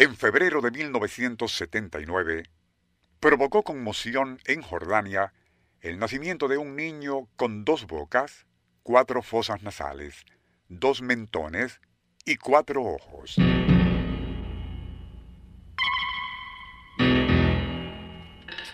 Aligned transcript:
en 0.00 0.16
febrero 0.16 0.62
de 0.62 0.70
1979, 0.70 2.44
provocó 3.20 3.62
conmoción 3.62 4.40
en 4.46 4.62
Jordania 4.62 5.34
el 5.82 5.98
nacimiento 5.98 6.48
de 6.48 6.56
un 6.56 6.74
niño 6.74 7.28
con 7.36 7.66
dos 7.66 7.86
bocas, 7.86 8.46
cuatro 8.82 9.20
fosas 9.20 9.62
nasales, 9.62 10.24
dos 10.70 11.02
mentones 11.02 11.82
y 12.24 12.36
cuatro 12.36 12.82
ojos. 12.82 13.36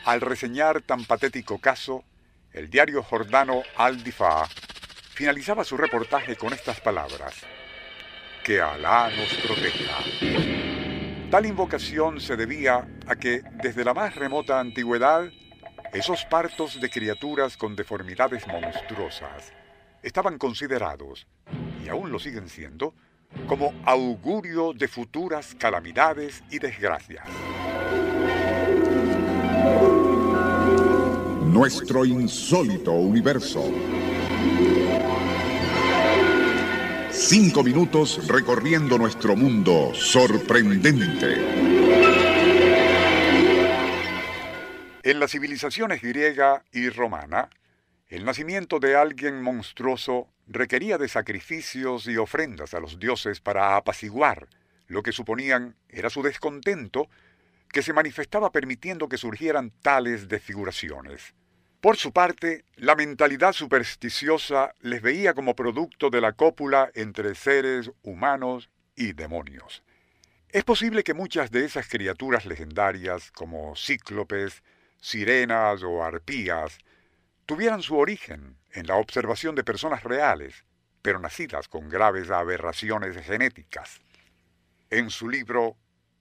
Al 0.05 0.21
reseñar 0.21 0.81
tan 0.83 1.07
patético 1.07 1.59
caso, 1.59 2.05
el 2.53 2.71
diario 2.71 3.03
jordano 3.03 3.65
Al-Difa 3.77 4.47
finalizaba 5.11 5.65
su 5.65 5.77
reportaje 5.77 6.37
con 6.37 6.53
estas 6.53 6.81
palabras. 6.81 7.35
Que 8.45 8.61
Alá 8.61 9.11
nos 9.11 9.35
proteja. 9.39 10.66
Tal 11.31 11.45
invocación 11.45 12.21
se 12.21 12.37
debía 12.37 12.87
a 13.09 13.17
que, 13.17 13.43
desde 13.61 13.85
la 13.85 13.93
más 13.93 14.15
remota 14.15 14.61
antigüedad, 14.61 15.29
esos 15.93 16.25
partos 16.25 16.81
de 16.81 16.89
criaturas 16.89 17.57
con 17.57 17.75
deformidades 17.75 18.47
monstruosas 18.47 19.53
estaban 20.05 20.39
considerados, 20.39 21.27
y 21.85 21.89
aún 21.89 22.13
lo 22.13 22.21
siguen 22.21 22.49
siendo, 22.49 22.95
como 23.49 23.75
augurio 23.85 24.73
de 24.73 24.87
futuras 24.87 25.57
calamidades 25.59 26.45
y 26.49 26.61
desgracias. 26.61 27.27
Nuestro 31.43 32.05
insólito 32.05 32.93
universo. 32.93 33.65
Cinco 37.29 37.65
minutos 37.65 38.29
recorriendo 38.29 38.97
nuestro 38.99 39.35
mundo 39.35 39.93
sorprendente. 39.95 41.35
En 45.03 45.19
las 45.19 45.33
civilizaciones 45.33 46.03
griega 46.03 46.63
y 46.71 46.89
romana, 46.89 47.51
el 48.07 48.25
nacimiento 48.25 48.79
de 48.79 48.95
alguien 48.95 49.43
monstruoso 49.43 50.29
requería 50.47 50.99
de 50.99 51.09
sacrificios 51.09 52.07
y 52.07 52.17
ofrendas 52.17 52.75
a 52.75 52.81
los 52.81 53.01
dioses 53.01 53.41
para 53.41 53.75
apaciguar 53.75 54.47
lo 54.87 55.03
que 55.03 55.11
suponían 55.11 55.75
era 55.89 56.11
su 56.11 56.23
descontento 56.23 57.09
que 57.73 57.83
se 57.83 57.93
manifestaba 57.93 58.53
permitiendo 58.53 59.09
que 59.09 59.19
surgieran 59.19 59.73
tales 59.83 60.29
desfiguraciones. 60.29 61.35
Por 61.81 61.97
su 61.97 62.13
parte, 62.13 62.65
la 62.77 62.95
mentalidad 62.95 63.53
supersticiosa 63.53 64.75
les 64.81 65.03
veía 65.03 65.35
como 65.35 65.55
producto 65.55 66.11
de 66.11 66.21
la 66.21 66.33
cópula 66.33 66.91
entre 66.95 67.35
seres 67.35 67.91
humanos 68.03 68.71
y 68.97 69.13
demonios. 69.13 69.83
Es 70.49 70.65
posible 70.65 71.05
que 71.05 71.15
muchas 71.15 71.51
de 71.51 71.65
esas 71.65 71.89
criaturas 71.89 72.47
legendarias, 72.47 73.31
como 73.31 73.77
cíclopes, 73.77 74.63
sirenas 75.01 75.83
o 75.83 76.03
arpías, 76.03 76.79
tuvieran 77.45 77.83
su 77.83 77.97
origen 77.97 78.57
en 78.73 78.87
la 78.87 78.97
observación 78.97 79.55
de 79.55 79.65
personas 79.65 80.03
reales, 80.03 80.65
pero 81.03 81.21
nacidas 81.21 81.69
con 81.69 81.89
graves 81.89 82.31
aberraciones 82.31 83.17
genéticas. 83.25 84.01
En 84.91 85.11
su 85.11 85.29
libro 85.29 85.77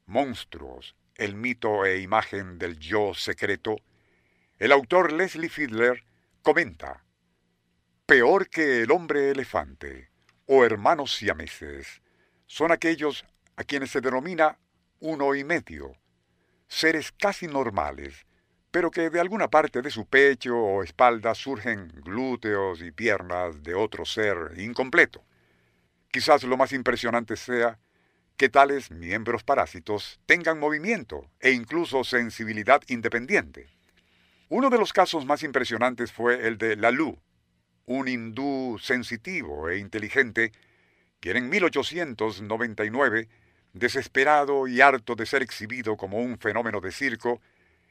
Monstruos, 0.06 0.96
el 1.16 1.36
mito 1.36 1.86
e 1.86 2.02
imagen 2.02 2.60
del 2.60 2.78
yo 2.78 3.14
secreto, 3.14 3.78
el 4.58 4.72
autor 4.72 5.12
Leslie 5.12 5.50
Fiedler 5.50 6.06
comenta, 6.42 7.04
peor 8.06 8.50
que 8.50 8.84
el 8.84 8.92
hombre 8.92 9.32
elefante 9.32 10.10
o 10.46 10.64
hermanos 10.64 11.14
siameses 11.14 12.02
son 12.46 12.72
aquellos 12.72 13.26
a 13.58 13.66
quienes 13.66 13.92
se 13.92 14.00
denomina 14.00 14.58
uno 15.02 15.36
y 15.36 15.44
medio, 15.44 15.98
seres 16.70 17.12
casi 17.12 17.48
normales, 17.48 18.26
pero 18.72 18.92
que 18.92 19.10
de 19.10 19.20
alguna 19.20 19.50
parte 19.50 19.82
de 19.82 19.92
su 19.92 20.06
pecho 20.06 20.58
o 20.58 20.84
espalda 20.84 21.36
surgen 21.36 21.90
glúteos 22.04 22.82
y 22.82 22.92
piernas 22.92 23.62
de 23.62 23.76
otro 23.76 24.06
ser 24.06 24.54
incompleto. 24.58 25.22
Quizás 26.12 26.44
lo 26.44 26.56
más 26.56 26.72
impresionante 26.72 27.36
sea 27.36 27.78
que 28.38 28.48
tales 28.48 28.90
miembros 28.90 29.44
parásitos 29.44 30.22
tengan 30.26 30.60
movimiento 30.60 31.30
e 31.42 31.52
incluso 31.52 32.06
sensibilidad 32.06 32.82
independiente. 32.88 33.75
Uno 34.58 34.70
de 34.70 34.78
los 34.78 34.94
casos 34.94 35.26
más 35.26 35.44
impresionantes 35.44 36.14
fue 36.14 36.48
el 36.48 36.58
de 36.58 36.78
Lalu, 36.78 37.20
un 37.88 38.08
hindú 38.08 38.80
sensitivo 38.80 39.68
e 39.68 39.80
inteligente, 39.80 40.54
quien 41.20 41.36
en 41.36 41.50
1899, 41.50 43.28
desesperado 43.74 44.66
y 44.70 44.80
harto 44.80 45.16
de 45.16 45.26
ser 45.26 45.42
exhibido 45.42 45.98
como 45.98 46.20
un 46.20 46.40
fenómeno 46.40 46.80
de 46.80 46.94
circo, 46.94 47.42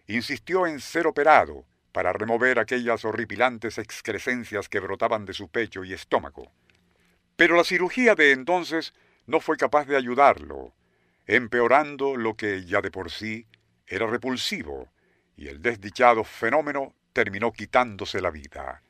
insistió 0.07 0.67
en 0.67 0.81
ser 0.81 1.07
operado 1.07 1.67
para 1.93 2.15
remover 2.15 2.59
aquellas 2.59 3.05
horripilantes 3.05 3.77
excrescencias 3.77 4.71
que 4.71 4.81
brotaban 4.81 5.27
de 5.27 5.35
su 5.35 5.51
pecho 5.51 5.85
y 5.85 5.93
estómago. 5.93 6.51
Pero 7.37 7.57
la 7.57 7.65
cirugía 7.65 8.15
de 8.15 8.31
entonces 8.31 8.95
no 9.27 9.41
fue 9.41 9.59
capaz 9.59 9.85
de 9.85 9.99
ayudarlo, 9.99 10.73
empeorando 11.27 12.17
lo 12.17 12.39
que 12.39 12.65
ya 12.65 12.81
de 12.81 12.91
por 12.91 13.11
sí 13.11 13.47
era 13.87 14.07
repulsivo, 14.07 14.94
y 15.37 15.49
el 15.49 15.63
desdichado 15.63 16.25
fenómeno 16.25 16.95
terminó 17.13 17.53
quitándose 17.53 18.21
la 18.21 18.31
vida. 18.31 18.83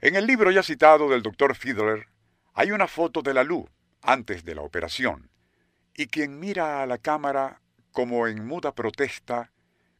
En 0.00 0.16
el 0.16 0.26
libro 0.26 0.50
ya 0.50 0.62
citado 0.62 1.08
del 1.08 1.22
doctor 1.22 1.54
Fiedler 1.54 2.06
hay 2.54 2.70
una 2.70 2.86
foto 2.86 3.22
de 3.22 3.34
la 3.34 3.44
luz 3.44 3.66
antes 4.02 4.44
de 4.44 4.54
la 4.54 4.62
operación, 4.62 5.30
y 5.94 6.06
quien 6.06 6.38
mira 6.38 6.82
a 6.82 6.86
la 6.86 6.98
cámara 6.98 7.60
como 7.92 8.26
en 8.26 8.46
muda 8.46 8.74
protesta 8.74 9.50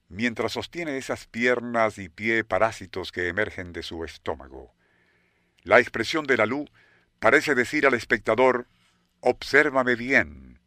mientras 0.08 0.52
sostiene 0.52 0.96
esas 0.96 1.26
piernas 1.26 1.98
y 1.98 2.08
pie 2.08 2.44
parásitos 2.44 3.12
que 3.12 3.28
emergen 3.28 3.72
de 3.72 3.82
su 3.82 4.04
estómago. 4.04 4.74
La 5.62 5.80
expresión 5.80 6.26
de 6.26 6.36
la 6.36 6.46
luz 6.46 6.70
parece 7.18 7.54
decir 7.54 7.86
al 7.86 7.94
espectador 7.94 8.68
Obsérvame 9.20 9.96
bien, 9.96 10.58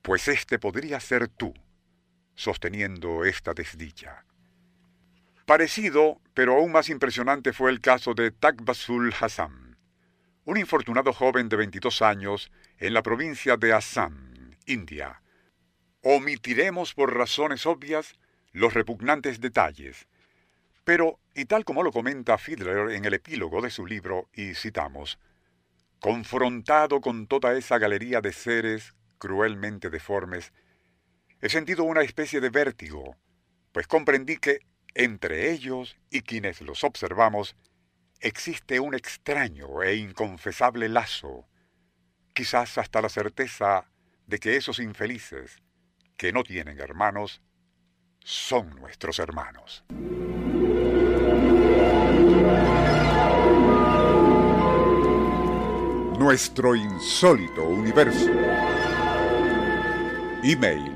pues 0.00 0.26
este 0.28 0.58
podría 0.58 1.00
ser 1.00 1.28
tú, 1.28 1.52
sosteniendo 2.34 3.24
esta 3.26 3.52
desdicha. 3.52 4.24
Parecido, 5.46 6.20
pero 6.34 6.56
aún 6.56 6.72
más 6.72 6.88
impresionante 6.88 7.52
fue 7.52 7.70
el 7.70 7.80
caso 7.80 8.14
de 8.14 8.32
Takbasul 8.32 9.14
Hassan, 9.18 9.78
un 10.44 10.56
infortunado 10.56 11.12
joven 11.12 11.48
de 11.48 11.54
22 11.54 12.02
años 12.02 12.50
en 12.78 12.92
la 12.92 13.04
provincia 13.04 13.56
de 13.56 13.72
Assam, 13.72 14.56
India. 14.66 15.22
Omitiremos 16.02 16.94
por 16.94 17.16
razones 17.16 17.64
obvias 17.64 18.18
los 18.50 18.74
repugnantes 18.74 19.40
detalles, 19.40 20.08
pero, 20.82 21.20
y 21.32 21.44
tal 21.44 21.64
como 21.64 21.84
lo 21.84 21.92
comenta 21.92 22.38
Fiedler 22.38 22.90
en 22.90 23.04
el 23.04 23.14
epílogo 23.14 23.62
de 23.62 23.70
su 23.70 23.86
libro, 23.86 24.28
y 24.32 24.54
citamos, 24.54 25.20
Confrontado 26.00 27.00
con 27.00 27.28
toda 27.28 27.56
esa 27.56 27.78
galería 27.78 28.20
de 28.20 28.32
seres 28.32 28.94
cruelmente 29.18 29.90
deformes, 29.90 30.52
he 31.40 31.48
sentido 31.48 31.84
una 31.84 32.00
especie 32.00 32.40
de 32.40 32.50
vértigo, 32.50 33.16
pues 33.70 33.86
comprendí 33.86 34.38
que 34.38 34.58
entre 34.96 35.52
ellos 35.52 35.94
y 36.10 36.22
quienes 36.22 36.62
los 36.62 36.82
observamos 36.82 37.54
existe 38.20 38.80
un 38.80 38.94
extraño 38.94 39.82
e 39.82 39.96
inconfesable 39.96 40.88
lazo, 40.88 41.46
quizás 42.32 42.78
hasta 42.78 43.02
la 43.02 43.10
certeza 43.10 43.90
de 44.26 44.38
que 44.38 44.56
esos 44.56 44.78
infelices, 44.78 45.62
que 46.16 46.32
no 46.32 46.42
tienen 46.42 46.80
hermanos, 46.80 47.42
son 48.24 48.70
nuestros 48.70 49.18
hermanos. 49.18 49.84
Nuestro 56.18 56.74
insólito 56.74 57.64
universo. 57.64 58.30
Email 60.42 60.95